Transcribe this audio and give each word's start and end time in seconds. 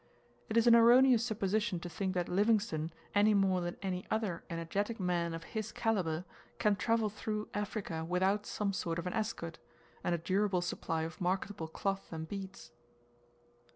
It 0.49 0.57
is 0.57 0.65
an 0.65 0.75
erroneous 0.75 1.23
supposition 1.23 1.79
to 1.81 1.87
think 1.87 2.15
that 2.15 2.27
Livingstone, 2.27 2.91
any 3.13 3.35
more 3.35 3.61
than 3.61 3.77
any 3.83 4.03
other 4.09 4.43
energetic 4.49 4.99
man 4.99 5.35
of 5.35 5.43
his 5.53 5.71
calibre, 5.71 6.25
can 6.57 6.75
travel 6.75 7.07
through 7.07 7.49
Africa 7.53 8.03
without 8.03 8.47
some 8.47 8.73
sort 8.73 8.97
of 8.97 9.05
an 9.05 9.13
escort, 9.13 9.59
and 10.03 10.15
a 10.15 10.17
durable 10.17 10.61
supply 10.61 11.03
of 11.03 11.21
marketable 11.21 11.67
cloth 11.67 12.11
and 12.11 12.27
beads. 12.27 12.71